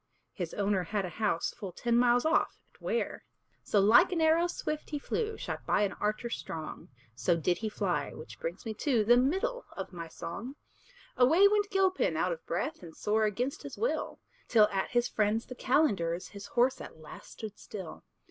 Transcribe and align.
his 0.33 0.55
owner 0.55 0.81
had 0.81 1.05
a 1.05 1.09
house 1.21 1.53
Full 1.53 1.71
ten 1.71 1.95
miles 1.95 2.25
off, 2.25 2.59
at 2.73 2.81
Ware. 2.81 3.23
So 3.63 3.79
like 3.79 4.11
an 4.11 4.19
arrow 4.19 4.47
swift 4.47 4.89
he 4.89 4.97
flew, 4.97 5.37
Shot 5.37 5.63
by 5.67 5.83
an 5.83 5.93
archer 5.99 6.31
strong; 6.31 6.89
So 7.13 7.37
did 7.37 7.59
he 7.59 7.69
fly 7.69 8.11
which 8.11 8.39
brings 8.39 8.65
me 8.65 8.73
to 8.73 9.05
The 9.05 9.15
middle 9.15 9.63
of 9.77 9.93
my 9.93 10.07
song. 10.07 10.55
Away 11.17 11.47
went 11.47 11.69
Gilpin, 11.69 12.17
out 12.17 12.31
of 12.31 12.43
breath, 12.47 12.81
And 12.81 12.95
sore 12.97 13.25
against 13.25 13.61
his 13.61 13.77
will, 13.77 14.19
Till 14.47 14.67
at 14.69 14.89
his 14.89 15.07
friend's 15.07 15.45
the 15.45 15.53
calender's 15.53 16.29
His 16.29 16.47
horse 16.47 16.81
at 16.81 16.97
last 16.97 17.33
stood 17.33 17.59
still. 17.59 18.03